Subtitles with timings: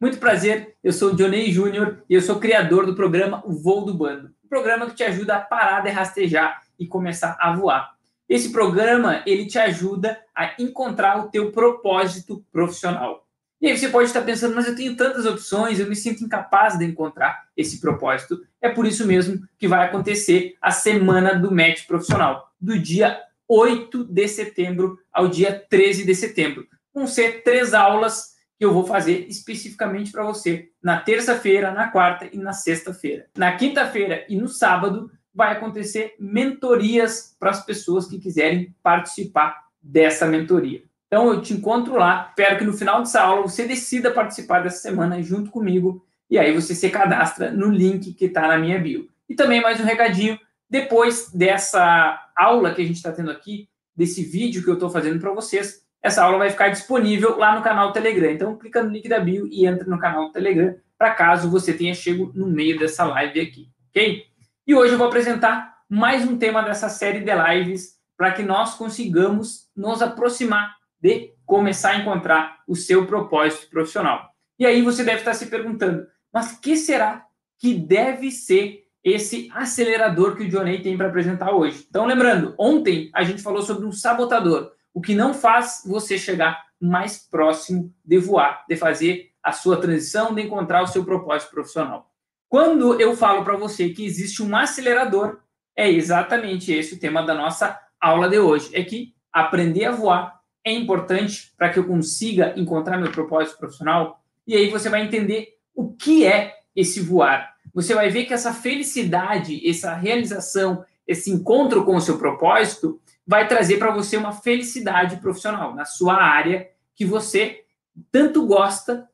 [0.00, 3.82] Muito prazer, eu sou o Johnny Júnior e eu sou criador do programa O Voo
[3.82, 4.30] do Bando.
[4.44, 7.94] Um programa que te ajuda a parar de rastejar e começar a voar.
[8.28, 13.26] Esse programa, ele te ajuda a encontrar o teu propósito profissional.
[13.58, 16.78] E aí você pode estar pensando, mas eu tenho tantas opções, eu me sinto incapaz
[16.78, 18.42] de encontrar esse propósito.
[18.60, 23.18] É por isso mesmo que vai acontecer a semana do match profissional, do dia
[23.48, 26.66] 8 de setembro ao dia 13 de setembro.
[26.92, 32.28] Vão ser três aulas que eu vou fazer especificamente para você na terça-feira, na quarta
[32.32, 33.26] e na sexta-feira.
[33.36, 40.26] Na quinta-feira e no sábado vai acontecer mentorias para as pessoas que quiserem participar dessa
[40.26, 40.82] mentoria.
[41.06, 42.28] Então eu te encontro lá.
[42.30, 46.52] Espero que no final dessa aula você decida participar dessa semana junto comigo e aí
[46.52, 49.08] você se cadastra no link que está na minha bio.
[49.28, 50.38] E também mais um recadinho.
[50.68, 55.20] Depois dessa aula que a gente está tendo aqui, desse vídeo que eu estou fazendo
[55.20, 58.30] para vocês, essa aula vai ficar disponível lá no canal Telegram.
[58.30, 61.94] Então, clica no link da bio e entra no canal Telegram para caso você tenha
[61.94, 64.22] chego no meio dessa live aqui, ok?
[64.64, 68.74] E hoje eu vou apresentar mais um tema dessa série de lives para que nós
[68.74, 74.30] consigamos nos aproximar de começar a encontrar o seu propósito profissional.
[74.60, 77.26] E aí você deve estar se perguntando, mas que será
[77.58, 81.84] que deve ser esse acelerador que o Johnny tem para apresentar hoje?
[81.90, 86.68] Então, lembrando, ontem a gente falou sobre um sabotador o que não faz você chegar
[86.80, 92.10] mais próximo de voar, de fazer a sua transição, de encontrar o seu propósito profissional.
[92.48, 95.40] Quando eu falo para você que existe um acelerador,
[95.76, 98.70] é exatamente esse o tema da nossa aula de hoje.
[98.72, 104.24] É que aprender a voar é importante para que eu consiga encontrar meu propósito profissional.
[104.46, 107.54] E aí você vai entender o que é esse voar.
[107.74, 113.48] Você vai ver que essa felicidade, essa realização, esse encontro com o seu propósito vai
[113.48, 117.64] trazer para você uma felicidade profissional na sua área que você
[118.12, 119.08] tanto gosta,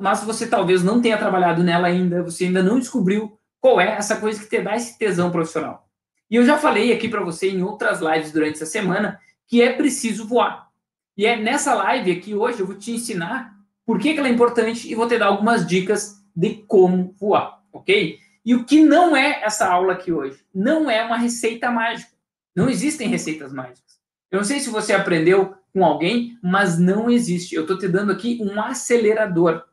[0.00, 4.16] mas você talvez não tenha trabalhado nela ainda, você ainda não descobriu qual é essa
[4.16, 5.88] coisa que te dá esse tesão profissional.
[6.30, 9.72] E eu já falei aqui para você em outras lives durante essa semana que é
[9.72, 10.68] preciso voar.
[11.16, 14.32] E é nessa live aqui hoje eu vou te ensinar por que, que ela é
[14.32, 18.18] importante e vou te dar algumas dicas de como voar, ok?
[18.44, 20.40] E o que não é essa aula aqui hoje?
[20.54, 22.12] Não é uma receita mágica.
[22.54, 24.00] Não existem receitas mágicas.
[24.30, 27.54] Eu não sei se você aprendeu com alguém, mas não existe.
[27.54, 29.64] Eu estou te dando aqui um acelerador.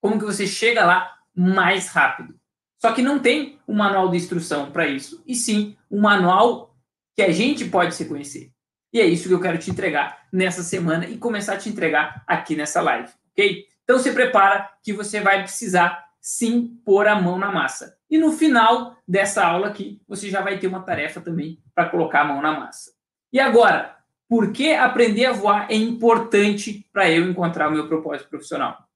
[0.00, 2.34] Como que você chega lá mais rápido.
[2.80, 6.74] Só que não tem um manual de instrução para isso, e sim um manual
[7.14, 8.50] que a gente pode se conhecer.
[8.92, 12.22] E é isso que eu quero te entregar nessa semana e começar a te entregar
[12.26, 13.66] aqui nessa live, ok?
[13.84, 17.95] Então se prepara que você vai precisar sim pôr a mão na massa.
[18.10, 22.20] E no final dessa aula aqui, você já vai ter uma tarefa também para colocar
[22.20, 22.92] a mão na massa.
[23.32, 23.96] E agora,
[24.28, 28.86] por que aprender a voar é importante para eu encontrar o meu propósito profissional?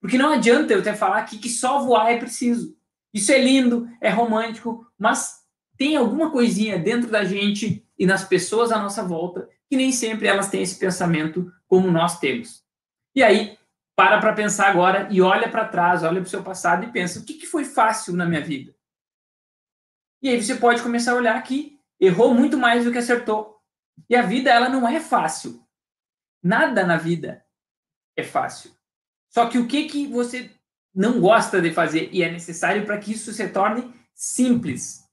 [0.00, 2.76] Porque não adianta eu até falar aqui que só voar é preciso.
[3.12, 5.44] Isso é lindo, é romântico, mas
[5.76, 10.26] tem alguma coisinha dentro da gente e nas pessoas à nossa volta que nem sempre
[10.26, 12.62] elas têm esse pensamento como nós temos.
[13.14, 13.56] E aí,
[13.96, 17.20] para para pensar agora e olha para trás, olha para o seu passado e pensa:
[17.20, 18.74] o que, que foi fácil na minha vida?
[20.20, 23.60] E aí você pode começar a olhar que errou muito mais do que acertou.
[24.08, 25.62] E a vida, ela não é fácil.
[26.42, 27.44] Nada na vida
[28.16, 28.70] é fácil.
[29.30, 30.50] Só que o que, que você
[30.94, 35.04] não gosta de fazer e é necessário para que isso se torne simples?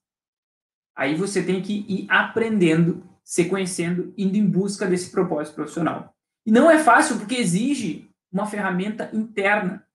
[0.94, 6.14] Aí você tem que ir aprendendo, se conhecendo, indo em busca desse propósito profissional.
[6.44, 9.86] E não é fácil porque exige uma ferramenta interna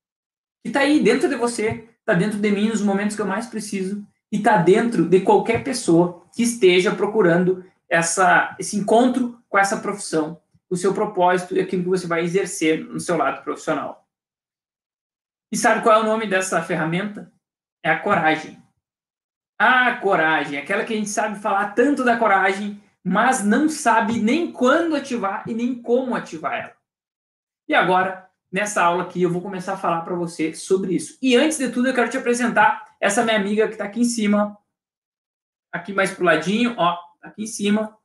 [0.62, 3.46] que está aí dentro de você, está dentro de mim nos momentos que eu mais
[3.46, 9.78] preciso e está dentro de qualquer pessoa que esteja procurando essa, esse encontro com essa
[9.78, 14.06] profissão, o seu propósito e aquilo que você vai exercer no seu lado profissional.
[15.50, 17.32] E sabe qual é o nome dessa ferramenta?
[17.82, 18.62] É a coragem.
[19.58, 24.52] A coragem, aquela que a gente sabe falar tanto da coragem, mas não sabe nem
[24.52, 26.76] quando ativar e nem como ativar ela.
[27.66, 31.18] E agora nessa aula aqui eu vou começar a falar para você sobre isso.
[31.20, 34.04] E antes de tudo, eu quero te apresentar essa minha amiga que está aqui em
[34.04, 34.56] cima,
[35.72, 37.96] aqui mais pro ladinho, ó, tá aqui em cima.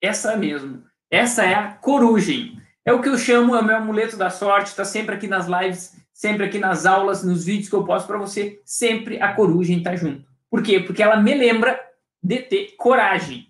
[0.00, 0.84] Essa mesmo.
[1.10, 2.60] Essa é a corugem.
[2.84, 5.46] É o que eu chamo, é o meu amuleto da sorte, está sempre aqui nas
[5.46, 9.78] lives, sempre aqui nas aulas, nos vídeos que eu posto para você, sempre a corugem
[9.78, 10.26] está junto.
[10.50, 10.78] Por quê?
[10.80, 11.80] Porque ela me lembra
[12.22, 13.48] de ter coragem.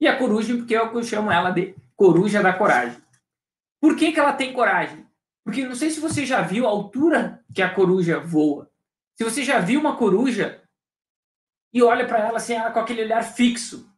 [0.00, 2.98] E a corugem, porque é o que eu chamo ela de coruja da coragem.
[3.80, 5.03] Por que, que ela tem coragem?
[5.44, 8.70] Porque não sei se você já viu a altura que a coruja voa.
[9.14, 10.62] Se você já viu uma coruja
[11.72, 13.92] e olha para ela assim, ela com aquele olhar fixo,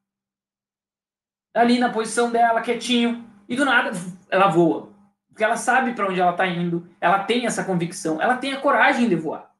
[1.54, 3.92] ali na posição dela, quietinho, e do nada
[4.28, 4.92] ela voa.
[5.28, 8.60] Porque ela sabe para onde ela está indo, ela tem essa convicção, ela tem a
[8.60, 9.54] coragem de voar.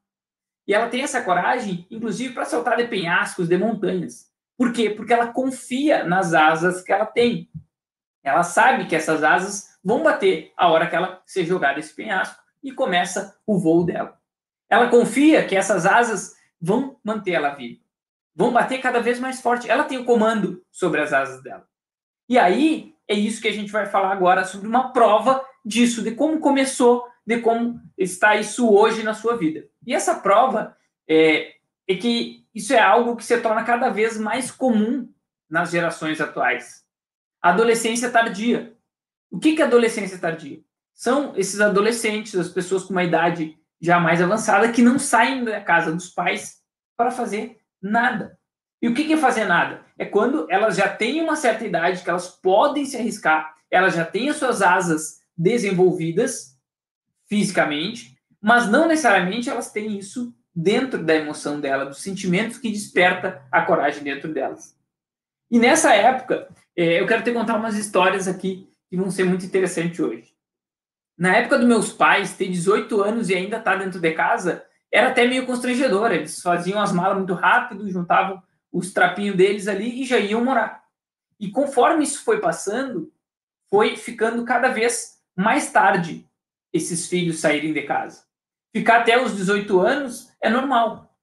[0.67, 4.29] E ela tem essa coragem, inclusive, para saltar de penhascos, de montanhas.
[4.57, 4.89] Por quê?
[4.89, 7.49] Porque ela confia nas asas que ela tem.
[8.23, 12.43] Ela sabe que essas asas vão bater a hora que ela ser jogada desse penhasco
[12.61, 14.19] e começa o voo dela.
[14.69, 17.79] Ela confia que essas asas vão manter ela viva,
[18.35, 19.69] vão bater cada vez mais forte.
[19.69, 21.65] Ela tem o comando sobre as asas dela.
[22.27, 26.11] E aí é isso que a gente vai falar agora sobre uma prova disso, de
[26.11, 29.69] como começou, de como está isso hoje na sua vida.
[29.85, 30.75] E essa prova
[31.07, 31.53] é,
[31.87, 35.07] é que isso é algo que se torna cada vez mais comum
[35.49, 36.83] nas gerações atuais.
[37.41, 38.76] A adolescência tardia.
[39.29, 40.59] O que é adolescência tardia?
[40.93, 45.61] São esses adolescentes, as pessoas com uma idade já mais avançada, que não saem da
[45.61, 46.57] casa dos pais
[46.95, 48.37] para fazer nada.
[48.81, 49.81] E o que é fazer nada?
[49.97, 54.05] É quando elas já têm uma certa idade, que elas podem se arriscar, elas já
[54.05, 56.57] têm as suas asas desenvolvidas
[57.27, 63.43] fisicamente, mas não necessariamente elas têm isso dentro da emoção dela, dos sentimentos que desperta
[63.51, 64.75] a coragem dentro delas.
[65.49, 69.45] E nessa época, é, eu quero te contar umas histórias aqui que vão ser muito
[69.45, 70.33] interessantes hoje.
[71.17, 74.65] Na época dos meus pais, ter 18 anos e ainda estar tá dentro de casa
[74.91, 76.11] era até meio constrangedor.
[76.11, 78.41] Eles faziam as malas muito rápido, juntavam
[78.71, 80.83] os trapinhos deles ali e já iam morar.
[81.39, 83.11] E conforme isso foi passando,
[83.69, 86.27] foi ficando cada vez mais tarde
[86.71, 88.25] esses filhos saírem de casa.
[88.73, 91.15] Ficar até os 18 anos é normal.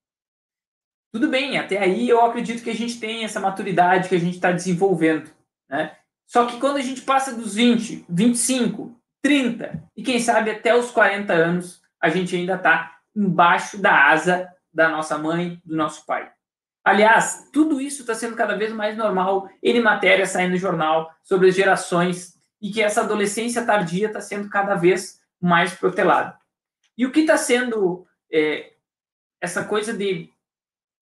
[1.12, 4.34] Tudo bem, até aí eu acredito que a gente tem essa maturidade que a gente
[4.34, 5.30] está desenvolvendo.
[5.68, 5.96] Né?
[6.26, 10.90] Só que quando a gente passa dos 20, 25, 30 e quem sabe até os
[10.90, 16.30] 40 anos, a gente ainda está embaixo da asa da nossa mãe, do nosso pai.
[16.84, 19.48] Aliás, tudo isso está sendo cada vez mais normal.
[19.62, 24.50] Em matéria saindo no jornal sobre as gerações e que essa adolescência tardia está sendo
[24.50, 26.36] cada vez mais protelada.
[26.96, 28.74] E o que está sendo é,
[29.40, 30.30] essa coisa de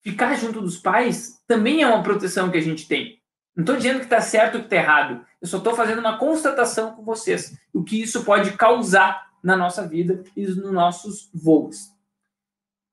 [0.01, 3.21] ficar junto dos pais também é uma proteção que a gente tem.
[3.55, 5.25] Não estou dizendo que está certo ou que está errado.
[5.41, 7.57] Eu só estou fazendo uma constatação com vocês.
[7.71, 11.91] O que isso pode causar na nossa vida e nos nossos voos.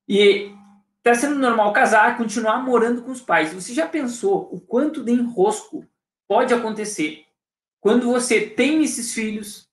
[0.09, 0.53] E
[0.99, 3.55] está sendo normal casar, continuar morando com os pais.
[3.55, 5.87] Você já pensou o quanto de enrosco
[6.29, 7.25] pode acontecer
[7.81, 9.67] quando você tem esses filhos,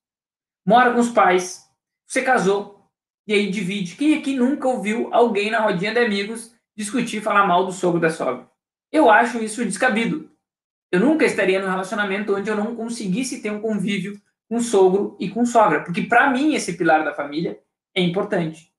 [0.66, 1.70] mora com os pais,
[2.06, 2.90] você casou
[3.28, 3.96] e aí divide?
[3.96, 8.10] Quem aqui nunca ouviu alguém na rodinha de amigos discutir, falar mal do sogro da
[8.10, 8.50] sogra?
[8.90, 10.32] Eu acho isso descabido.
[10.92, 15.30] Eu nunca estaria num relacionamento onde eu não conseguisse ter um convívio com sogro e
[15.30, 17.60] com sogra, porque para mim esse pilar da família
[17.94, 18.72] é importante.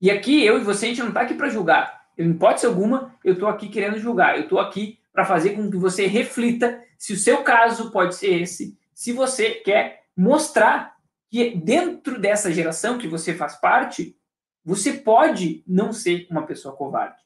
[0.00, 2.06] E aqui eu e você a gente não está aqui para julgar.
[2.16, 4.36] Em hipótese alguma, eu estou aqui querendo julgar.
[4.36, 8.42] Eu estou aqui para fazer com que você reflita se o seu caso pode ser
[8.42, 10.96] esse, se você quer mostrar
[11.30, 14.16] que dentro dessa geração que você faz parte,
[14.64, 17.16] você pode não ser uma pessoa covarde.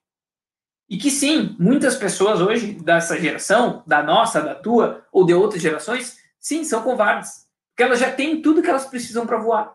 [0.89, 5.63] E que sim, muitas pessoas hoje dessa geração, da nossa, da tua ou de outras
[5.63, 7.47] gerações, sim, são covardes.
[7.71, 9.75] Porque elas já têm tudo que elas precisam para voar.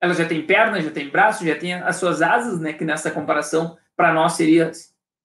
[0.00, 2.74] Elas já têm pernas, já têm braços, já têm as suas asas, né?
[2.74, 4.70] Que nessa comparação para nós seria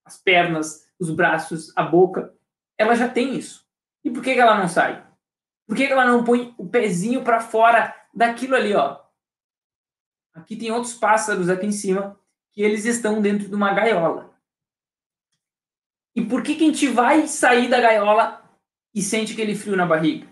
[0.06, 2.34] as pernas, os braços, a boca.
[2.78, 3.66] Ela já tem isso.
[4.04, 5.06] E por que, que ela não sai?
[5.68, 9.00] Por que, que ela não põe o pezinho para fora daquilo ali, ó?
[10.34, 12.18] Aqui tem outros pássaros aqui em cima
[12.52, 14.29] que eles estão dentro de uma gaiola.
[16.20, 18.44] E por que, que a gente vai sair da gaiola
[18.94, 20.28] e sente aquele frio na barriga?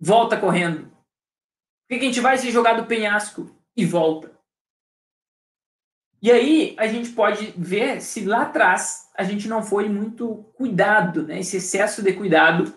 [0.00, 0.86] Volta correndo.
[0.86, 4.32] Por que, que a gente vai se jogar do penhasco e volta?
[6.22, 11.24] E aí a gente pode ver se lá atrás a gente não foi muito cuidado,
[11.24, 11.40] né?
[11.40, 12.74] Esse excesso de cuidado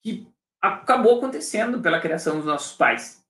[0.00, 0.28] que
[0.62, 3.20] acabou acontecendo pela criação dos nossos pais.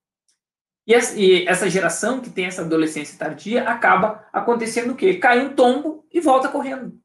[0.85, 5.15] E essa geração que tem essa adolescência tardia acaba acontecendo o quê?
[5.15, 7.03] Cai um tombo e volta correndo.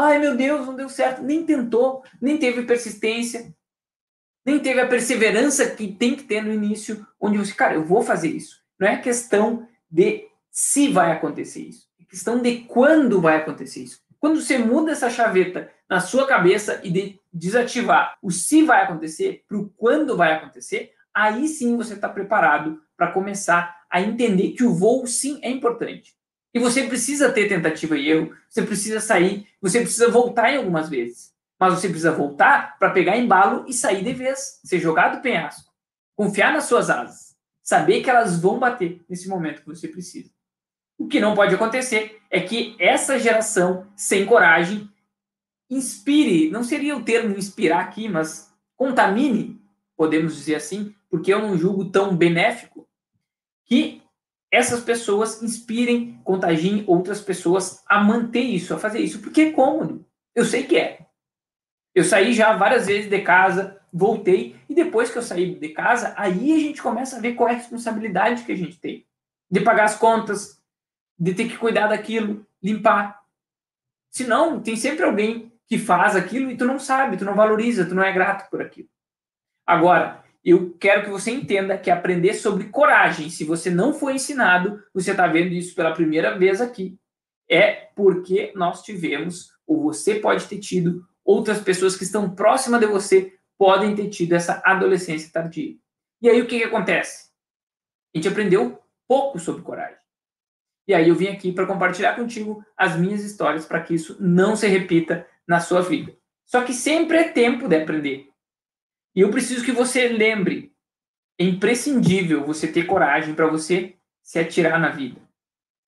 [0.00, 1.22] Ai, meu Deus, não deu certo.
[1.24, 3.52] Nem tentou, nem teve persistência,
[4.46, 8.00] nem teve a perseverança que tem que ter no início, onde você, cara, eu vou
[8.00, 8.62] fazer isso.
[8.78, 14.00] Não é questão de se vai acontecer isso, é questão de quando vai acontecer isso.
[14.20, 19.42] Quando você muda essa chaveta na sua cabeça e de desativar o se vai acontecer
[19.48, 24.62] para o quando vai acontecer, aí sim você está preparado para começar a entender que
[24.62, 26.17] o voo sim é importante.
[26.52, 30.88] E você precisa ter tentativa e erro, você precisa sair, você precisa voltar em algumas
[30.88, 31.34] vezes.
[31.58, 35.72] Mas você precisa voltar para pegar embalo e sair de vez, ser jogado do penhasco.
[36.16, 37.36] Confiar nas suas asas.
[37.62, 40.30] Saber que elas vão bater nesse momento que você precisa.
[40.96, 44.88] O que não pode acontecer é que essa geração sem coragem
[45.70, 49.60] inspire, não seria o termo inspirar aqui, mas contamine
[49.98, 52.88] podemos dizer assim, porque eu não julgo tão benéfico,
[53.64, 54.00] que
[54.50, 60.06] essas pessoas inspirem, contagiem outras pessoas a manter isso, a fazer isso, porque é cômodo.
[60.34, 61.06] Eu sei que é.
[61.94, 66.14] Eu saí já várias vezes de casa, voltei, e depois que eu saí de casa,
[66.16, 69.06] aí a gente começa a ver qual é a responsabilidade que a gente tem.
[69.50, 70.62] De pagar as contas,
[71.18, 73.22] de ter que cuidar daquilo, limpar.
[74.10, 77.84] Se não, tem sempre alguém que faz aquilo e tu não sabe, tu não valoriza,
[77.84, 78.88] tu não é grato por aquilo.
[79.66, 84.82] Agora, eu quero que você entenda que aprender sobre coragem, se você não foi ensinado,
[84.94, 86.98] você está vendo isso pela primeira vez aqui,
[87.50, 92.86] é porque nós tivemos, ou você pode ter tido, outras pessoas que estão próximas de
[92.86, 95.74] você podem ter tido essa adolescência tardia.
[96.22, 97.30] E aí o que, que acontece?
[98.14, 99.98] A gente aprendeu pouco sobre coragem.
[100.86, 104.56] E aí eu vim aqui para compartilhar contigo as minhas histórias para que isso não
[104.56, 106.16] se repita na sua vida.
[106.46, 108.27] Só que sempre é tempo de aprender.
[109.18, 110.72] E eu preciso que você lembre,
[111.36, 115.20] é imprescindível você ter coragem para você se atirar na vida,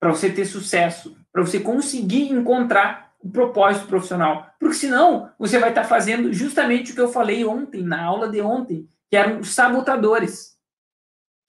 [0.01, 4.53] para você ter sucesso, para você conseguir encontrar o propósito profissional.
[4.59, 8.29] Porque senão você vai estar tá fazendo justamente o que eu falei ontem, na aula
[8.29, 10.59] de ontem, que eram os sabotadores.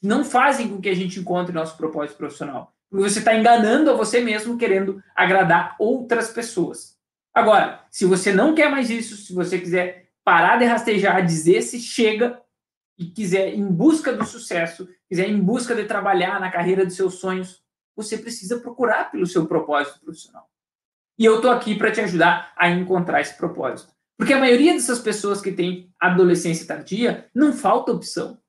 [0.04, 2.76] Não fazem com que a gente encontre nosso propósito profissional.
[2.92, 6.96] Porque você está enganando a você mesmo querendo agradar outras pessoas.
[7.34, 11.78] Agora, se você não quer mais isso, se você quiser parar de rastejar, dizer se
[11.78, 12.42] chega
[12.98, 17.16] e quiser em busca do sucesso, quiser em busca de trabalhar na carreira dos seus
[17.16, 17.62] sonhos,
[17.94, 20.50] você precisa procurar pelo seu propósito profissional.
[21.20, 23.92] E eu estou aqui para te ajudar a encontrar esse propósito.
[24.18, 28.40] Porque a maioria dessas pessoas que têm adolescência tardia, não falta opção.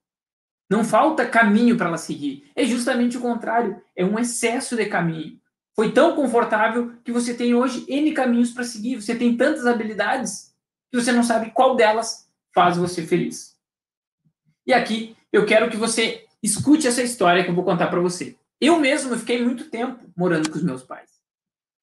[0.69, 2.49] Não falta caminho para ela seguir.
[2.55, 3.81] É justamente o contrário.
[3.93, 5.37] É um excesso de caminho.
[5.75, 9.01] Foi tão confortável que você tem hoje N caminhos para seguir.
[9.01, 10.52] Você tem tantas habilidades
[10.93, 13.57] que você não sabe qual delas faz você feliz.
[14.63, 18.37] E aqui eu quero que você escute essa história que eu vou contar para você.
[18.61, 21.09] Eu mesmo fiquei muito tempo morando com os meus pais.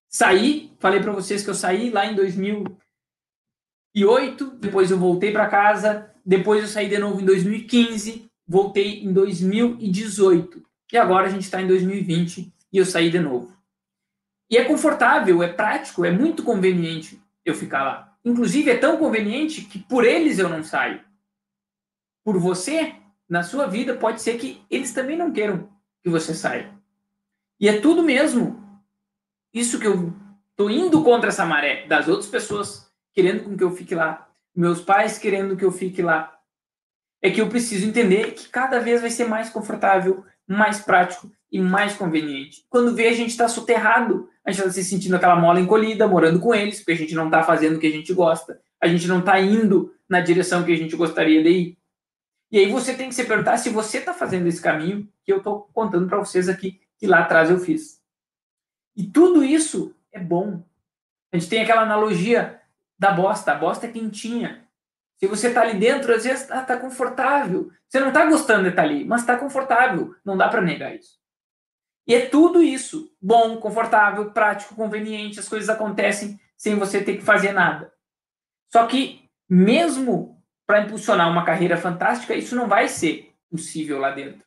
[0.08, 6.14] Saí, falei para vocês que eu saí lá em 2008, depois eu voltei para casa,
[6.24, 10.64] depois eu saí de novo em 2015, voltei em 2018.
[10.92, 13.52] E agora a gente está em 2020 e eu saí de novo.
[14.48, 18.09] E é confortável, é prático, é muito conveniente eu ficar lá.
[18.24, 21.02] Inclusive, é tão conveniente que por eles eu não saio.
[22.22, 22.94] Por você,
[23.28, 25.68] na sua vida, pode ser que eles também não queiram
[26.02, 26.72] que você saia.
[27.58, 28.62] E é tudo mesmo.
[29.52, 30.12] Isso que eu
[30.54, 34.80] tô indo contra essa maré das outras pessoas querendo com que eu fique lá, meus
[34.80, 36.38] pais querendo que eu fique lá,
[37.22, 41.60] é que eu preciso entender que cada vez vai ser mais confortável, mais prático e
[41.60, 42.64] mais conveniente.
[42.68, 46.40] Quando vê, a gente está soterrado, a gente está se sentindo aquela mola encolhida, morando
[46.40, 49.06] com eles, porque a gente não está fazendo o que a gente gosta, a gente
[49.06, 51.78] não está indo na direção que a gente gostaria de ir.
[52.50, 55.38] E aí você tem que se perguntar se você está fazendo esse caminho que eu
[55.38, 58.00] estou contando para vocês aqui, que lá atrás eu fiz.
[58.96, 60.62] E tudo isso é bom.
[61.32, 62.60] A gente tem aquela analogia
[62.98, 64.64] da bosta, a bosta é quentinha.
[65.22, 67.70] Se você está ali dentro, às vezes está tá confortável.
[67.86, 70.14] Você não está gostando de estar tá ali, mas está confortável.
[70.24, 71.20] Não dá para negar isso.
[72.06, 73.14] E é tudo isso.
[73.20, 75.38] Bom, confortável, prático, conveniente.
[75.38, 77.92] As coisas acontecem sem você ter que fazer nada.
[78.72, 84.42] Só que, mesmo para impulsionar uma carreira fantástica, isso não vai ser possível lá dentro.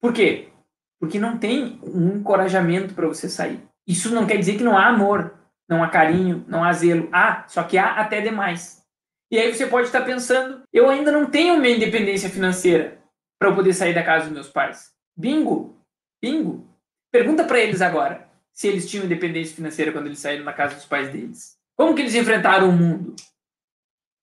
[0.00, 0.52] Por quê?
[1.00, 3.62] Porque não tem um encorajamento para você sair.
[3.86, 7.08] Isso não quer dizer que não há amor, não há carinho, não há zelo.
[7.10, 8.83] Há, só que há até demais.
[9.30, 13.02] E aí você pode estar pensando, eu ainda não tenho minha independência financeira
[13.38, 14.92] para eu poder sair da casa dos meus pais.
[15.16, 15.78] Bingo!
[16.22, 16.68] Bingo!
[17.10, 20.84] Pergunta para eles agora se eles tinham independência financeira quando eles saíram da casa dos
[20.84, 21.58] pais deles.
[21.76, 23.16] Como que eles enfrentaram o mundo?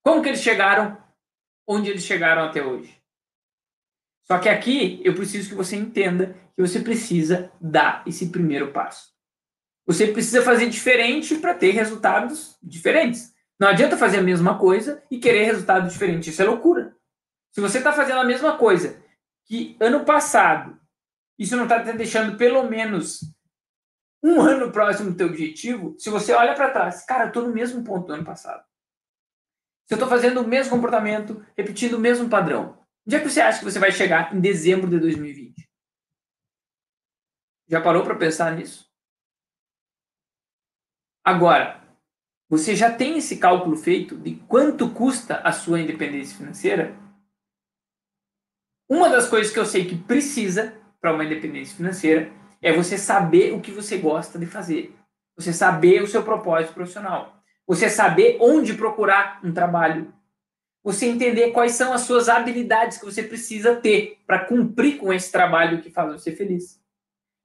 [0.04, 0.98] Como que eles chegaram
[1.68, 3.02] onde eles chegaram até hoje?
[4.24, 9.12] Só que aqui eu preciso que você entenda que você precisa dar esse primeiro passo.
[9.86, 13.34] Você precisa fazer diferente para ter resultados diferentes.
[13.62, 16.32] Não adianta fazer a mesma coisa e querer resultado diferente.
[16.32, 16.98] Isso é loucura.
[17.52, 19.00] Se você está fazendo a mesma coisa
[19.46, 20.82] que ano passado,
[21.38, 23.20] isso não está deixando pelo menos
[24.24, 27.54] um ano próximo do teu objetivo, se você olha para trás, cara, eu estou no
[27.54, 28.66] mesmo ponto do ano passado.
[29.86, 33.42] Se eu estou fazendo o mesmo comportamento, repetindo o mesmo padrão, onde é que você
[33.42, 35.70] acha que você vai chegar em dezembro de 2020?
[37.68, 38.90] Já parou para pensar nisso?
[41.24, 41.81] Agora,
[42.52, 46.94] você já tem esse cálculo feito de quanto custa a sua independência financeira?
[48.90, 52.30] Uma das coisas que eu sei que precisa para uma independência financeira
[52.62, 54.94] é você saber o que você gosta de fazer.
[55.38, 57.42] Você saber o seu propósito profissional.
[57.66, 60.14] Você saber onde procurar um trabalho.
[60.84, 65.32] você entender quais são as suas habilidades que você precisa ter para cumprir com esse
[65.32, 66.82] trabalho que faz você feliz.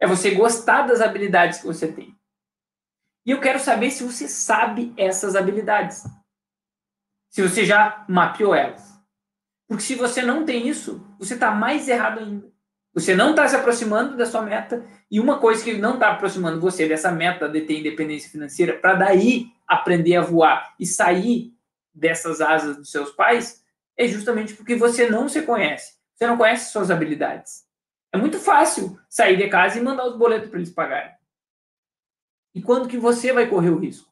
[0.01, 2.16] É você gostar das habilidades que você tem.
[3.27, 6.05] E eu quero saber se você sabe essas habilidades.
[7.29, 8.97] Se você já mapeou elas.
[9.67, 12.49] Porque se você não tem isso, você está mais errado ainda.
[12.95, 14.87] Você não está se aproximando da sua meta.
[15.11, 18.95] E uma coisa que não está aproximando você dessa meta de ter independência financeira, para
[18.95, 21.53] daí aprender a voar e sair
[21.93, 23.65] dessas asas dos seus pais,
[23.97, 25.97] é justamente porque você não se conhece.
[26.15, 27.65] Você não conhece suas habilidades.
[28.13, 31.16] É muito fácil sair de casa e mandar os boletos para eles pagarem.
[32.57, 34.11] E quando que você vai correr o risco?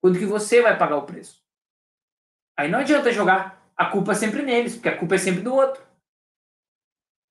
[0.00, 1.44] Quando que você vai pagar o preço?
[2.56, 5.86] Aí não adianta jogar a culpa sempre neles, porque a culpa é sempre do outro.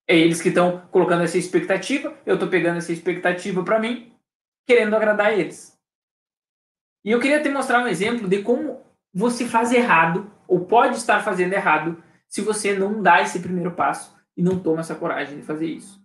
[0.07, 4.13] É eles que estão colocando essa expectativa, eu estou pegando essa expectativa para mim,
[4.67, 5.75] querendo agradar eles.
[7.03, 11.23] E eu queria te mostrar um exemplo de como você faz errado, ou pode estar
[11.23, 15.41] fazendo errado, se você não dá esse primeiro passo e não toma essa coragem de
[15.43, 15.99] fazer isso.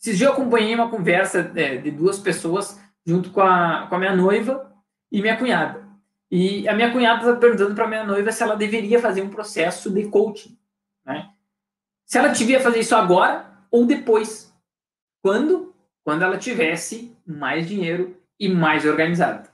[0.00, 3.98] Esses dias eu acompanhei uma conversa é, de duas pessoas junto com a, com a
[3.98, 4.74] minha noiva
[5.10, 5.88] e minha cunhada.
[6.30, 9.30] E a minha cunhada estava perguntando para a minha noiva se ela deveria fazer um
[9.30, 10.56] processo de coaching.
[11.04, 11.30] Né?
[12.06, 14.54] Se ela devia fazer isso agora ou depois.
[15.22, 15.74] Quando?
[16.04, 19.50] Quando ela tivesse mais dinheiro e mais organizada.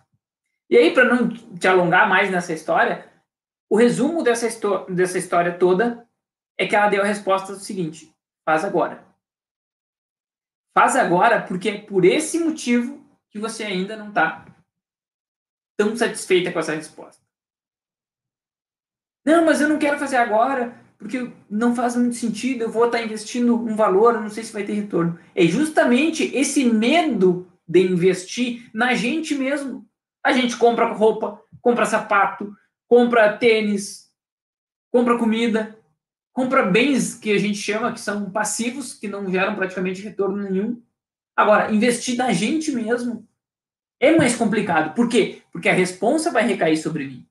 [0.68, 3.10] E aí, para não te alongar mais nessa história,
[3.68, 4.48] o resumo dessa,
[4.88, 6.06] dessa história toda
[6.58, 8.12] é que ela deu a resposta do seguinte:
[8.44, 9.04] faz agora.
[10.74, 12.95] Faz agora porque é por esse motivo
[13.36, 14.46] que você ainda não está
[15.76, 17.22] tão satisfeita com essa resposta.
[19.24, 22.98] Não, mas eu não quero fazer agora porque não faz muito sentido, eu vou estar
[22.98, 25.18] tá investindo um valor, não sei se vai ter retorno.
[25.34, 29.86] É justamente esse medo de investir na gente mesmo.
[30.24, 32.50] A gente compra roupa, compra sapato,
[32.88, 34.10] compra tênis,
[34.90, 35.78] compra comida,
[36.32, 40.82] compra bens que a gente chama que são passivos, que não geram praticamente retorno nenhum.
[41.36, 43.28] Agora, investir na gente mesmo
[44.00, 44.94] é mais complicado.
[44.94, 45.42] Por quê?
[45.52, 47.26] Porque a responsa vai recair sobre mim.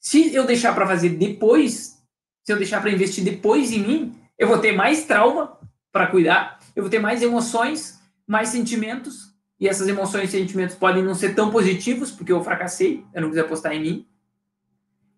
[0.00, 2.02] Se eu deixar para fazer depois,
[2.42, 5.58] se eu deixar para investir depois em mim, eu vou ter mais trauma
[5.92, 11.02] para cuidar, eu vou ter mais emoções, mais sentimentos, e essas emoções e sentimentos podem
[11.02, 14.08] não ser tão positivos, porque eu fracassei, eu não quis apostar em mim.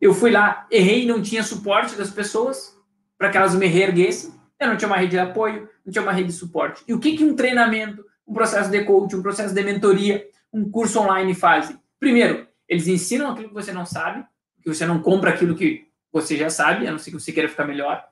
[0.01, 2.77] Eu fui lá, errei, não tinha suporte das pessoas
[3.17, 4.35] para que elas me reerguessem.
[4.63, 6.85] Eu não tinha uma rede de apoio, não tinha uma rede de suporte.
[6.87, 10.71] E o que, que um treinamento, um processo de coaching, um processo de mentoria, um
[10.71, 11.79] curso online fazem?
[11.99, 14.25] Primeiro, eles ensinam aquilo que você não sabe,
[14.63, 17.49] que você não compra aquilo que você já sabe, a não ser que você queira
[17.49, 18.07] ficar melhor.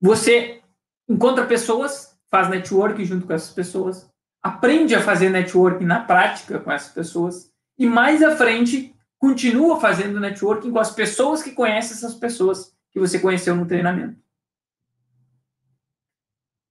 [0.00, 0.60] Você
[1.08, 4.08] encontra pessoas, faz network junto com essas pessoas,
[4.42, 10.20] aprende a fazer networking na prática com essas pessoas e mais à frente continua fazendo
[10.20, 14.16] networking com as pessoas que conhecem essas pessoas que você conheceu no treinamento.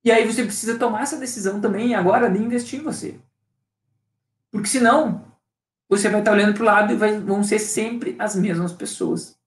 [0.04, 3.18] E aí você precisa tomar essa decisão também agora de investir em você.
[4.50, 5.26] Porque senão
[5.88, 9.38] você vai estar olhando para o lado e vai, vão ser sempre as mesmas pessoas.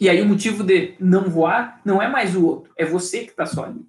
[0.00, 3.30] E aí o motivo de não voar não é mais o outro, é você que
[3.30, 3.86] está só ali.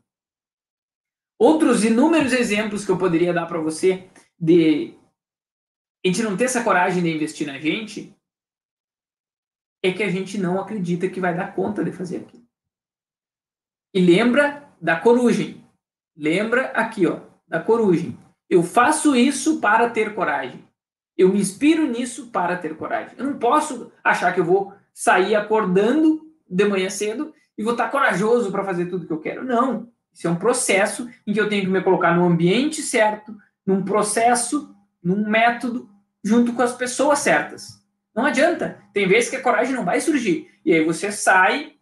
[1.37, 4.93] Outros inúmeros exemplos que eu poderia dar para você de
[6.03, 8.15] a gente não ter essa coragem de investir na gente
[9.83, 12.45] é que a gente não acredita que vai dar conta de fazer aquilo.
[13.93, 15.65] E lembra da coragem.
[16.19, 18.17] Lembra aqui, ó, da coragem.
[18.49, 20.61] Eu faço isso para ter coragem.
[21.17, 23.13] Eu me inspiro nisso para ter coragem.
[23.17, 27.87] Eu não posso achar que eu vou sair acordando de manhã cedo e vou estar
[27.89, 29.45] corajoso para fazer tudo que eu quero.
[29.45, 29.87] Não.
[30.13, 33.33] Isso é um processo em que eu tenho que me colocar no ambiente certo,
[33.65, 35.89] num processo, num método,
[36.21, 37.81] junto com as pessoas certas.
[38.13, 38.77] Não adianta.
[38.93, 40.49] Tem vezes que a coragem não vai surgir.
[40.65, 41.73] E aí você sai,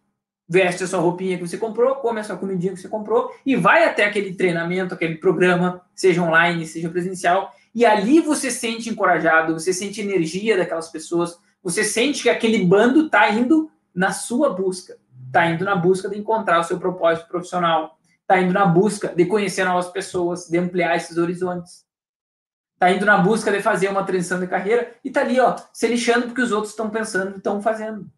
[0.48, 3.54] veste a sua roupinha que você comprou, come a sua comidinha que você comprou e
[3.54, 9.52] vai até aquele treinamento, aquele programa, seja online, seja presencial, e ali você sente encorajado,
[9.52, 14.96] você sente energia daquelas pessoas, você sente que aquele bando está indo na sua busca,
[15.26, 19.26] está indo na busca de encontrar o seu propósito profissional, está indo na busca de
[19.26, 21.86] conhecer novas pessoas, de ampliar esses horizontes.
[22.74, 25.86] Está indo na busca de fazer uma transição de carreira e está ali, ó, se
[25.88, 28.08] lixando porque os outros estão pensando e estão fazendo.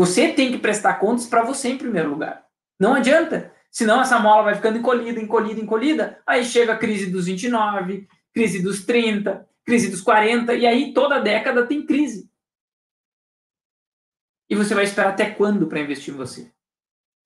[0.00, 2.46] Você tem que prestar contas para você em primeiro lugar.
[2.80, 3.52] Não adianta.
[3.70, 6.22] Senão essa mola vai ficando encolhida, encolhida, encolhida.
[6.26, 11.20] Aí chega a crise dos 29, crise dos 30, crise dos 40, e aí toda
[11.20, 12.30] década tem crise.
[14.48, 16.50] E você vai esperar até quando para investir em você?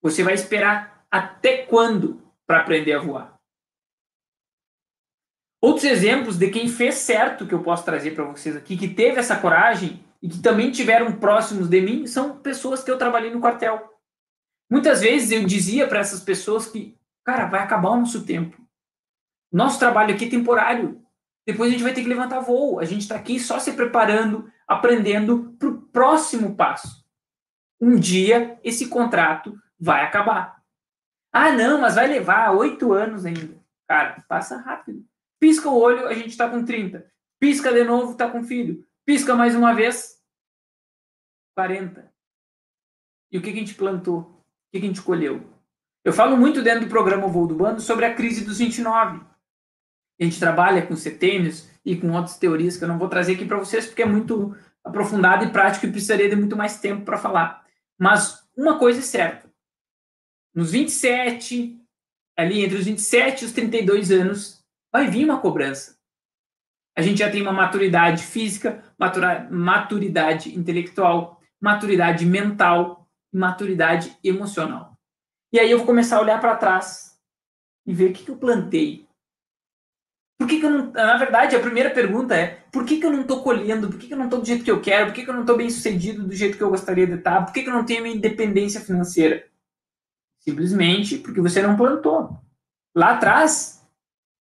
[0.02, 3.38] Você vai esperar até quando para aprender a voar?
[5.62, 9.20] Outros exemplos de quem fez certo que eu posso trazer para vocês aqui, que teve
[9.20, 13.42] essa coragem e que também tiveram próximos de mim são pessoas que eu trabalhei no
[13.42, 13.92] quartel.
[14.70, 18.56] Muitas vezes eu dizia para essas pessoas que, cara, vai acabar o nosso tempo.
[19.52, 20.98] Nosso trabalho aqui é temporário.
[21.46, 22.80] Depois a gente vai ter que levantar voo.
[22.80, 27.04] A gente está aqui só se preparando, aprendendo para o próximo passo.
[27.78, 30.56] Um dia esse contrato vai acabar.
[31.30, 33.62] Ah, não, mas vai levar oito anos ainda.
[33.86, 35.04] Cara, passa rápido.
[35.38, 37.04] Pisca o olho, a gente está com 30.
[37.38, 38.86] Pisca de novo, está com filho.
[39.06, 40.18] Pisca mais uma vez,
[41.54, 42.10] 40.
[43.30, 44.20] E o que, que a gente plantou?
[44.20, 45.44] O que, que a gente colheu?
[46.02, 49.20] Eu falo muito dentro do programa Voo do Bando sobre a crise dos 29.
[50.18, 53.44] A gente trabalha com setênios e com outras teorias que eu não vou trazer aqui
[53.44, 57.18] para vocês porque é muito aprofundado e prático e precisaria de muito mais tempo para
[57.18, 57.66] falar.
[57.98, 59.52] Mas uma coisa é certa.
[60.54, 61.78] Nos 27,
[62.38, 65.98] ali entre os 27 e os 32 anos, vai vir uma cobrança.
[66.96, 68.82] A gente já tem uma maturidade física,
[69.50, 74.96] maturidade intelectual, maturidade mental maturidade emocional.
[75.52, 77.18] E aí eu vou começar a olhar para trás
[77.84, 79.08] e ver o que, que eu plantei.
[80.38, 80.92] Por que, que eu não.
[80.92, 83.88] Na verdade, a primeira pergunta é: por que, que eu não estou colhendo?
[83.88, 85.06] Por que, que eu não estou do jeito que eu quero?
[85.06, 87.44] Por que, que eu não estou bem sucedido do jeito que eu gostaria de estar?
[87.44, 89.46] Por que, que eu não tenho minha independência financeira?
[90.40, 92.38] Simplesmente porque você não plantou.
[92.94, 93.84] Lá atrás,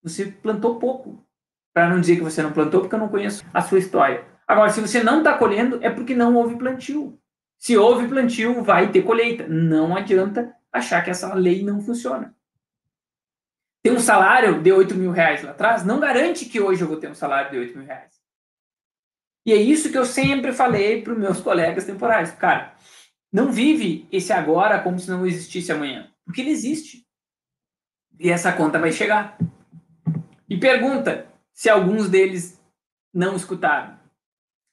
[0.03, 1.25] você plantou pouco.
[1.73, 4.27] Para não dizer que você não plantou, porque eu não conheço a sua história.
[4.51, 7.17] Agora, se você não está colhendo, é porque não houve plantio.
[7.57, 9.47] Se houve plantio, vai ter colheita.
[9.47, 12.35] Não adianta achar que essa lei não funciona.
[13.81, 16.97] Ter um salário de 8 mil reais lá atrás não garante que hoje eu vou
[16.97, 18.21] ter um salário de 8 mil reais.
[19.47, 22.33] E é isso que eu sempre falei para os meus colegas temporários.
[22.33, 22.75] Cara,
[23.33, 26.11] não vive esse agora como se não existisse amanhã.
[26.25, 27.07] Porque ele existe.
[28.19, 29.39] E essa conta vai chegar.
[30.49, 32.61] E pergunta se alguns deles
[33.15, 34.00] não escutaram.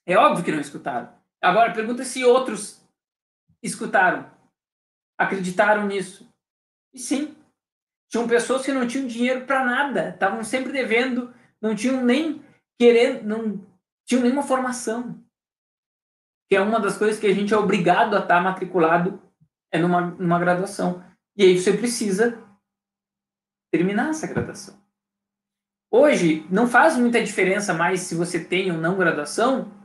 [0.08, 1.12] É óbvio que não escutaram.
[1.38, 2.82] Agora, pergunta se outros
[3.62, 4.30] escutaram,
[5.18, 6.26] acreditaram nisso.
[6.94, 7.36] E sim,
[8.10, 12.42] tinham pessoas que não tinham dinheiro para nada, estavam sempre devendo, não tinham nem
[12.80, 13.66] querendo, não
[14.06, 15.22] tinham nenhuma formação.
[16.48, 19.22] Que é uma das coisas que a gente é obrigado a estar matriculado
[19.70, 21.04] é numa, numa graduação.
[21.36, 22.42] E aí você precisa
[23.70, 24.82] terminar essa graduação.
[25.90, 29.77] Hoje, não faz muita diferença mais se você tem ou não graduação,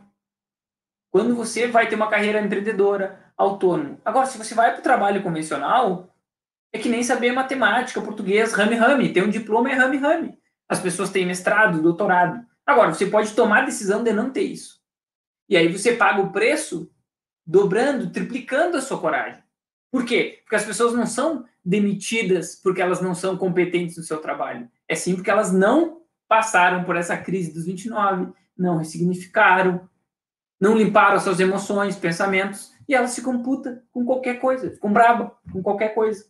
[1.13, 4.01] quando você vai ter uma carreira empreendedora, autônomo.
[4.03, 6.11] Agora, se você vai para o trabalho convencional,
[6.73, 9.13] é que nem saber matemática, português, rame-rame.
[9.13, 10.39] Ter um diploma é rame-rame.
[10.67, 12.43] As pessoas têm mestrado, doutorado.
[12.65, 14.81] Agora, você pode tomar a decisão de não ter isso.
[15.47, 16.91] E aí você paga o preço
[17.45, 19.43] dobrando, triplicando a sua coragem.
[19.91, 20.39] Por quê?
[20.41, 24.67] Porque as pessoas não são demitidas porque elas não são competentes no seu trabalho.
[24.87, 29.87] É sim porque elas não passaram por essa crise dos 29, não ressignificaram,
[30.63, 35.35] não limparam as suas emoções, pensamentos, e elas se computam com qualquer coisa, ficam braba
[35.51, 36.25] com qualquer coisa.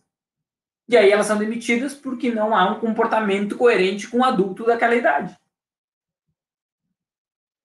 [0.90, 4.96] E aí elas são demitidas porque não há um comportamento coerente com o adulto daquela
[4.96, 5.38] idade.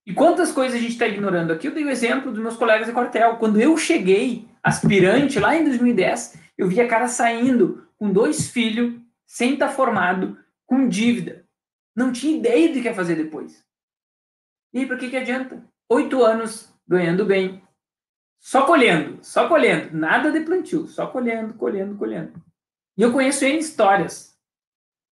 [0.05, 1.69] E quantas coisas a gente está ignorando aqui?
[1.69, 3.37] Eu dei o exemplo dos meus colegas de quartel.
[3.37, 9.01] Quando eu cheguei, aspirante, lá em 2010, eu vi a cara saindo com dois filhos,
[9.27, 11.47] sem estar tá formado, com dívida.
[11.97, 13.65] Não tinha ideia do que ia fazer depois.
[14.71, 15.67] E aí, para que, que adianta?
[15.89, 17.63] Oito anos ganhando bem,
[18.39, 22.33] só colhendo, só colhendo, nada de plantio, só colhendo, colhendo, colhendo.
[22.97, 24.37] E eu conheço N histórias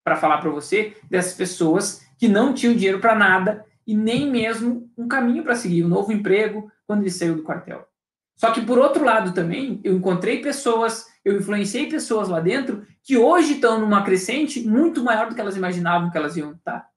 [0.04, 4.90] para falar para você dessas pessoas que não tinham dinheiro para nada e nem mesmo
[4.98, 7.88] um caminho para seguir, um novo emprego quando ele saiu do quartel.
[8.36, 13.18] Só que por outro lado também, eu encontrei pessoas, eu influenciei pessoas lá dentro que
[13.18, 16.90] hoje estão numa crescente muito maior do que elas imaginavam que elas iam estar.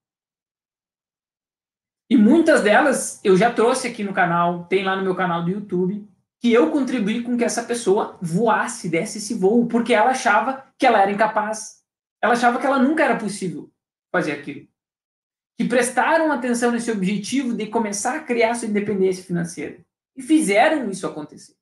[2.10, 5.50] E muitas delas eu já trouxe aqui no canal, tem lá no meu canal do
[5.50, 6.08] YouTube,
[6.40, 10.86] que eu contribuí com que essa pessoa voasse, desse esse voo, porque ela achava que
[10.86, 11.82] ela era incapaz.
[12.22, 13.70] Ela achava que ela nunca era possível
[14.10, 14.66] fazer aquilo.
[15.56, 19.78] Que prestaram atenção nesse objetivo de começar a criar sua independência financeira.
[20.16, 21.54] E fizeram isso acontecer.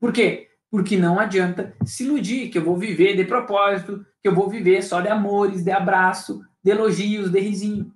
[0.00, 0.48] Por quê?
[0.70, 4.82] Porque não adianta se iludir que eu vou viver de propósito, que eu vou viver
[4.82, 7.94] só de amores, de abraço, de elogios, de risinho.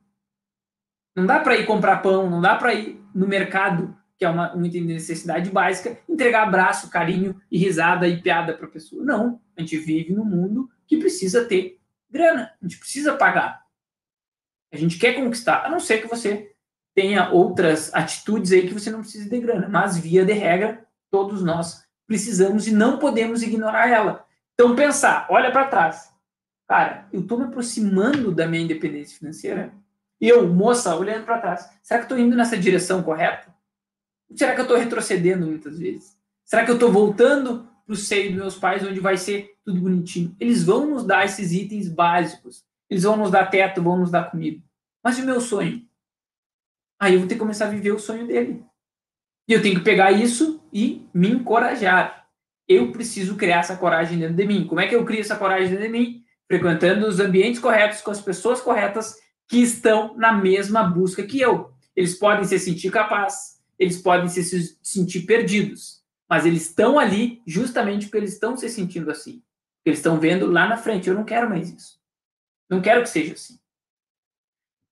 [1.14, 4.52] Não dá para ir comprar pão, não dá para ir no mercado, que é uma,
[4.52, 9.04] uma necessidade básica, entregar abraço, carinho e risada e piada para a pessoa.
[9.04, 9.40] Não.
[9.56, 11.78] A gente vive num mundo que precisa ter
[12.10, 13.64] grana, a gente precisa pagar.
[14.72, 16.52] A gente quer conquistar, a não ser que você
[16.94, 21.42] tenha outras atitudes aí que você não precisa de grana, mas via de regra, todos
[21.42, 24.24] nós precisamos e não podemos ignorar ela.
[24.54, 26.12] Então pensar, olha para trás.
[26.68, 29.72] Cara, eu estou me aproximando da minha independência financeira?
[30.20, 33.54] Eu, moça, olhando para trás, será que estou indo nessa direção correta?
[34.34, 36.16] será que eu estou retrocedendo muitas vezes?
[36.44, 39.80] Será que eu estou voltando para o seio dos meus pais, onde vai ser tudo
[39.80, 40.34] bonitinho?
[40.40, 42.64] Eles vão nos dar esses itens básicos.
[42.88, 44.62] Eles vão nos dar teto, vão nos dar comida.
[45.02, 45.86] Mas e o meu sonho?
[46.98, 48.64] Aí eu vou ter que começar a viver o sonho dele.
[49.48, 52.26] E eu tenho que pegar isso e me encorajar.
[52.66, 54.66] Eu preciso criar essa coragem dentro de mim.
[54.66, 56.24] Como é que eu crio essa coragem dentro de mim?
[56.46, 59.16] Frequentando os ambientes corretos, com as pessoas corretas
[59.48, 61.72] que estão na mesma busca que eu.
[61.94, 68.06] Eles podem se sentir capazes, eles podem se sentir perdidos, mas eles estão ali justamente
[68.06, 69.42] porque eles estão se sentindo assim.
[69.84, 71.08] Eles estão vendo lá na frente.
[71.08, 72.00] Eu não quero mais isso.
[72.68, 73.58] Não quero que seja assim.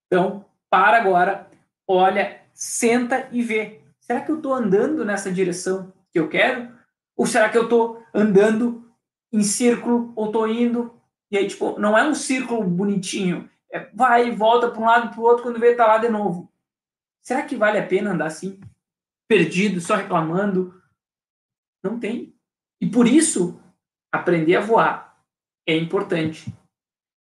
[0.07, 1.51] Então, para agora,
[1.89, 3.81] olha, senta e vê.
[4.01, 6.71] Será que eu estou andando nessa direção que eu quero?
[7.17, 8.93] Ou será que eu estou andando
[9.33, 13.49] em círculo ou estou indo e aí, tipo, não é um círculo bonitinho.
[13.73, 16.09] É, vai e volta para um lado para o outro quando vê tá lá de
[16.09, 16.53] novo.
[17.23, 18.61] Será que vale a pena andar assim?
[19.29, 20.81] Perdido, só reclamando?
[21.83, 22.35] Não tem.
[22.81, 23.61] E por isso,
[24.13, 25.25] aprender a voar
[25.67, 26.53] é importante.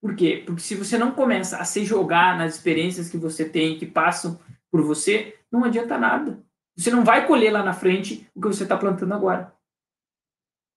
[0.02, 0.44] Por quê?
[0.46, 4.40] Porque se você não começa a se jogar nas experiências que você tem, que passam
[4.70, 6.44] por você, não adianta nada.
[6.78, 9.56] Você não vai colher lá na frente o que você está plantando agora.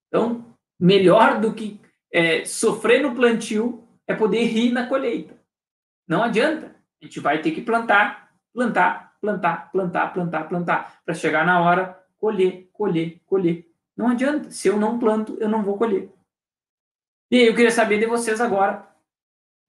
[0.07, 1.81] Então, melhor do que
[2.13, 5.38] é, sofrer no plantio é poder rir na colheita.
[6.09, 6.75] Não adianta.
[7.01, 12.03] A gente vai ter que plantar, plantar, plantar, plantar, plantar, plantar, para chegar na hora,
[12.17, 13.67] colher, colher, colher.
[13.97, 14.51] Não adianta.
[14.51, 16.11] Se eu não planto, eu não vou colher.
[17.31, 18.89] E aí eu queria saber de vocês agora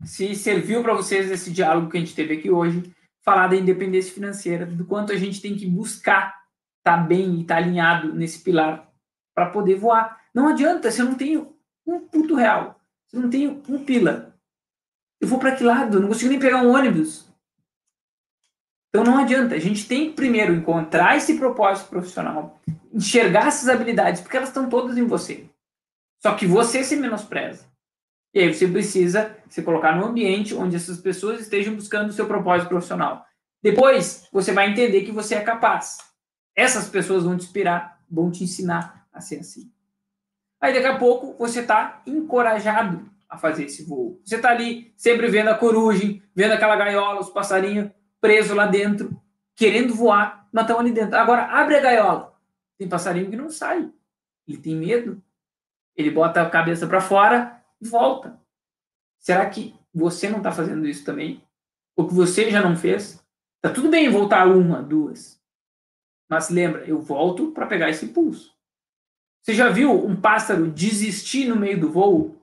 [0.03, 4.13] se serviu para vocês esse diálogo que a gente teve aqui hoje, falar da independência
[4.13, 6.39] financeira, do quanto a gente tem que buscar
[6.77, 8.89] estar tá bem e estar tá alinhado nesse pilar
[9.35, 10.19] para poder voar.
[10.33, 11.53] Não adianta se eu não tenho
[11.85, 14.28] um puto real, se eu não tenho um pila.
[15.19, 15.97] Eu vou para que lado?
[15.97, 17.27] Eu não consigo nem pegar um ônibus.
[18.89, 19.55] Então não adianta.
[19.55, 22.59] A gente tem que primeiro encontrar esse propósito profissional,
[22.93, 25.49] enxergar essas habilidades, porque elas estão todas em você.
[26.21, 27.67] Só que você se menospreza.
[28.33, 32.27] E aí você precisa se colocar no ambiente onde essas pessoas estejam buscando o seu
[32.27, 33.25] propósito profissional.
[33.61, 35.97] Depois, você vai entender que você é capaz.
[36.55, 39.71] Essas pessoas vão te inspirar, vão te ensinar a ser assim.
[40.61, 44.19] Aí daqui a pouco você está encorajado a fazer esse voo.
[44.25, 49.21] Você está ali sempre vendo a coruja, vendo aquela gaiola, os passarinhos presos lá dentro,
[49.55, 51.15] querendo voar, mas estão ali dentro.
[51.15, 52.33] Agora abre a gaiola.
[52.77, 53.89] Tem passarinho que não sai.
[54.47, 55.21] Ele tem medo.
[55.95, 58.39] Ele bota a cabeça para fora volta.
[59.19, 61.43] Será que você não está fazendo isso também?
[61.95, 63.23] Ou que você já não fez?
[63.61, 65.39] Tá tudo bem voltar uma, duas.
[66.29, 68.55] Mas lembra, eu volto para pegar esse pulso.
[69.41, 72.38] Você já viu um pássaro desistir no meio do voo?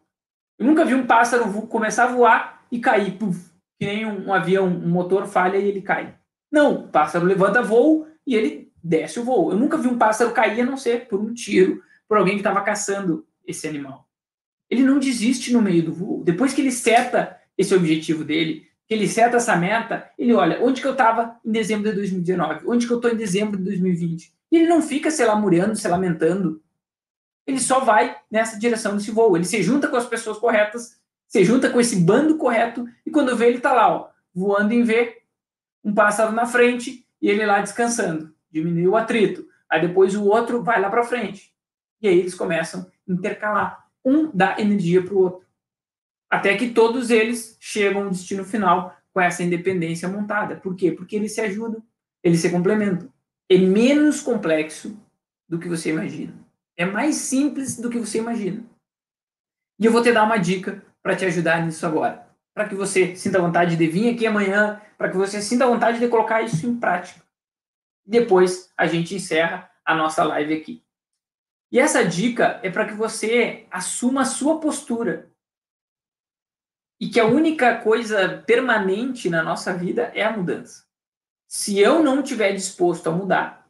[0.59, 4.35] Eu nunca vi um pássaro começar a voar e cair, puff, que nem um, um
[4.35, 6.15] avião, um motor falha e ele cai.
[6.51, 9.51] Não, o pássaro levanta voo e ele desce o voo.
[9.51, 12.41] Eu nunca vi um pássaro cair a não ser por um tiro, por alguém que
[12.41, 14.07] estava caçando esse animal
[14.71, 16.23] ele não desiste no meio do voo.
[16.25, 20.81] Depois que ele seta esse objetivo dele, que ele seta essa meta, ele olha, onde
[20.81, 22.67] que eu estava em dezembro de 2019?
[22.67, 24.33] Onde que eu estou em dezembro de 2020?
[24.51, 26.63] E ele não fica se lamuriando, se lamentando.
[27.47, 29.37] Ele só vai nessa direção desse voo.
[29.37, 33.37] Ele se junta com as pessoas corretas, se junta com esse bando correto, e quando
[33.37, 35.23] vê, ele está lá, ó, voando em V,
[35.85, 38.35] um pássaro na frente, e ele lá descansando.
[38.51, 39.47] Diminuiu o atrito.
[39.71, 41.53] Aí depois o outro vai lá para frente.
[42.01, 45.47] E aí eles começam a intercalar um dá energia para o outro.
[46.31, 50.57] Até que todos eles chegam ao destino final com essa independência montada.
[50.57, 50.93] Por quê?
[50.93, 51.83] Porque eles se ajudam,
[52.23, 53.13] eles se complementam.
[53.49, 54.97] É menos complexo
[55.49, 56.35] do que você imagina.
[56.77, 58.65] É mais simples do que você imagina.
[59.79, 62.29] E eu vou te dar uma dica para te ajudar nisso agora.
[62.55, 66.09] Para que você sinta vontade de vir aqui amanhã, para que você sinta vontade de
[66.09, 67.23] colocar isso em prática.
[68.05, 70.85] Depois a gente encerra a nossa live aqui.
[71.71, 75.31] E essa dica é para que você assuma a sua postura.
[77.01, 80.87] E que a única coisa permanente na nossa vida é a mudança.
[81.47, 83.66] Se eu não estiver disposto a mudar,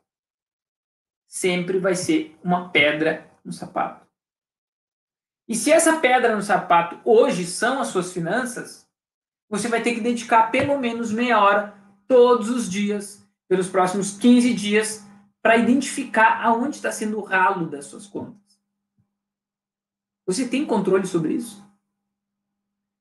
[1.27, 4.07] sempre vai ser uma pedra no sapato.
[5.49, 8.89] E se essa pedra no sapato hoje são as suas finanças,
[9.49, 11.75] você vai ter que dedicar pelo menos meia hora
[12.09, 15.05] todos os dias, pelos próximos 15 dias,
[15.41, 18.61] para identificar aonde está sendo o ralo das suas contas.
[20.27, 21.65] Você tem controle sobre isso?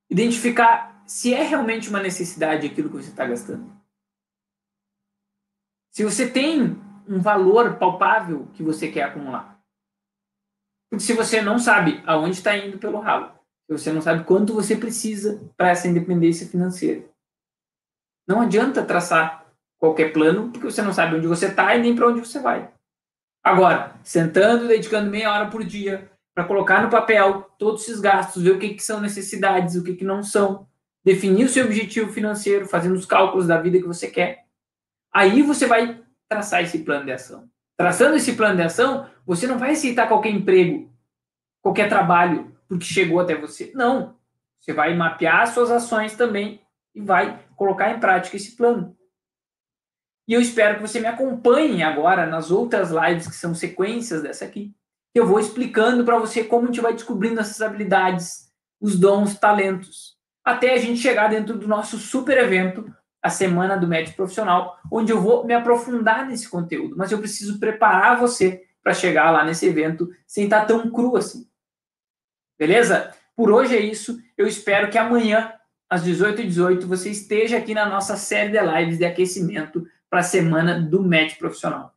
[0.08, 3.76] Identificar se é realmente uma necessidade aquilo que você está gastando.
[5.92, 9.60] Se você tem um valor palpável que você quer acumular.
[10.89, 13.32] Porque se você não sabe aonde está indo pelo ralo,
[13.65, 17.04] se você não sabe quanto você precisa para essa independência financeira,
[18.28, 19.46] não adianta traçar
[19.78, 22.72] qualquer plano, porque você não sabe onde você está e nem para onde você vai.
[23.44, 28.52] Agora, sentando, dedicando meia hora por dia para colocar no papel todos esses gastos, ver
[28.52, 30.68] o que, que são necessidades, o que, que não são,
[31.04, 34.46] definir o seu objetivo financeiro, fazendo os cálculos da vida que você quer.
[35.13, 37.50] Aí você vai traçar esse plano de ação.
[37.78, 40.92] Traçando esse plano de ação, você não vai aceitar qualquer emprego,
[41.62, 43.72] qualquer trabalho, porque chegou até você.
[43.76, 44.16] Não.
[44.60, 46.62] Você vai mapear suas ações também
[46.94, 48.96] e vai colocar em prática esse plano.
[50.28, 54.46] E eu espero que você me acompanhe agora nas outras lives que são sequências dessa
[54.46, 54.74] aqui.
[55.14, 60.18] Eu vou explicando para você como a gente vai descobrindo essas habilidades, os dons, talentos,
[60.44, 62.92] até a gente chegar dentro do nosso super evento,
[63.26, 67.60] a Semana do Médico Profissional, onde eu vou me aprofundar nesse conteúdo, mas eu preciso
[67.60, 71.50] preparar você para chegar lá nesse evento sem estar tão cru assim.
[72.56, 73.16] Beleza?
[73.36, 74.22] Por hoje é isso.
[74.38, 75.52] Eu espero que amanhã,
[75.90, 80.80] às 18h18, você esteja aqui na nossa série de lives de aquecimento para a semana
[80.80, 81.96] do médico profissional.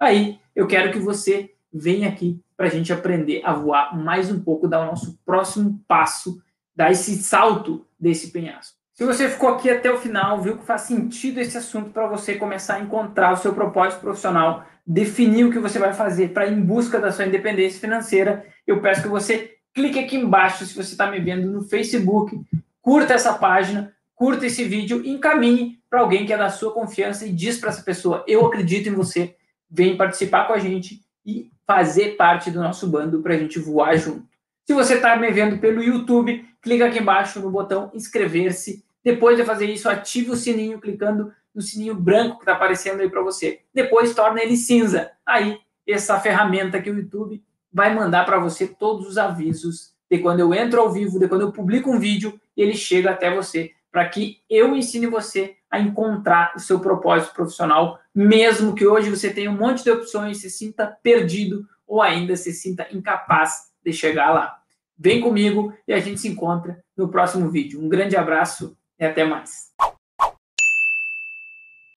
[0.00, 4.40] Aí, eu quero que você venha aqui para a gente aprender a voar mais um
[4.40, 6.42] pouco, dar o nosso próximo passo,
[6.74, 8.75] dar esse salto desse penhasco.
[8.96, 12.36] Se você ficou aqui até o final, viu que faz sentido esse assunto para você
[12.36, 16.54] começar a encontrar o seu propósito profissional, definir o que você vai fazer para ir
[16.54, 20.92] em busca da sua independência financeira, eu peço que você clique aqui embaixo se você
[20.92, 22.40] está me vendo no Facebook,
[22.80, 27.32] curta essa página, curta esse vídeo, encaminhe para alguém que é da sua confiança e
[27.32, 29.36] diz para essa pessoa: eu acredito em você,
[29.70, 33.94] vem participar com a gente e fazer parte do nosso bando para a gente voar
[33.98, 34.26] junto.
[34.64, 38.85] Se você está me vendo pelo YouTube, clica aqui embaixo no botão inscrever-se.
[39.06, 43.08] Depois de fazer isso, ative o sininho clicando no sininho branco que está aparecendo aí
[43.08, 43.60] para você.
[43.72, 45.12] Depois torna ele cinza.
[45.24, 47.40] Aí, essa ferramenta que o YouTube
[47.72, 51.42] vai mandar para você todos os avisos de quando eu entro ao vivo, de quando
[51.42, 56.54] eu publico um vídeo, ele chega até você para que eu ensine você a encontrar
[56.56, 60.98] o seu propósito profissional, mesmo que hoje você tenha um monte de opções, se sinta
[61.00, 64.58] perdido ou ainda se sinta incapaz de chegar lá.
[64.98, 67.80] Vem comigo e a gente se encontra no próximo vídeo.
[67.80, 69.65] Um grande abraço e até mais.